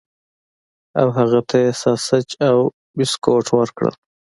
او 0.99 1.07
هغه 1.17 1.39
ته 1.49 1.55
یې 1.63 1.71
ساسج 1.83 2.27
او 2.49 2.57
بسکټ 2.97 3.45
ورکړل 3.57 3.93